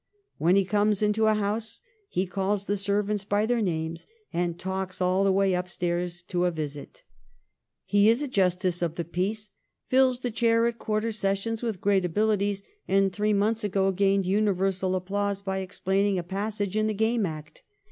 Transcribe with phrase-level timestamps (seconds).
[0.39, 4.99] 'When he comes into a house he calls the servants by their names, and talks
[4.99, 7.03] all the way upstairs to a visit.'
[7.85, 9.51] He is a Justice of the Peace,'
[9.91, 14.95] fills the chair at quarter sessions with great abilities, and three months ago gained universal
[14.95, 17.61] applause by explaining a passage in the Game Act.'